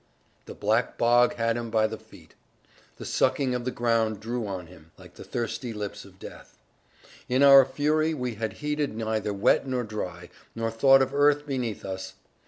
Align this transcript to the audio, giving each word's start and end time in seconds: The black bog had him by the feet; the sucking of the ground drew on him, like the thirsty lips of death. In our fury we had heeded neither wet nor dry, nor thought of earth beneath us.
The 0.47 0.55
black 0.55 0.97
bog 0.97 1.35
had 1.35 1.57
him 1.57 1.69
by 1.69 1.85
the 1.85 1.99
feet; 1.99 2.33
the 2.97 3.05
sucking 3.05 3.53
of 3.53 3.65
the 3.65 3.69
ground 3.71 4.19
drew 4.19 4.47
on 4.47 4.65
him, 4.65 4.89
like 4.97 5.13
the 5.13 5.23
thirsty 5.23 5.73
lips 5.73 6.05
of 6.05 6.17
death. 6.17 6.57
In 7.29 7.43
our 7.43 7.63
fury 7.65 8.15
we 8.15 8.33
had 8.33 8.53
heeded 8.53 8.95
neither 8.95 9.31
wet 9.31 9.67
nor 9.67 9.83
dry, 9.83 10.31
nor 10.55 10.71
thought 10.71 11.03
of 11.03 11.13
earth 11.13 11.45
beneath 11.45 11.85
us. 11.85 12.15